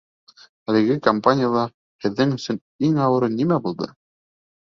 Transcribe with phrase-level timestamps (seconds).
[0.71, 1.65] Әлеге кампанияла
[2.05, 3.91] һеҙҙең өсөн иң ауыры нимә булды?